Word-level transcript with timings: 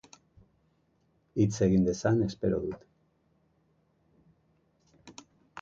Hitz 1.43 1.53
egin 1.67 1.85
dezan 1.89 2.23
espero 2.29 2.63
dut. 2.65 5.21